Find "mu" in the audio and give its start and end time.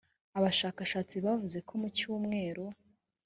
1.81-1.89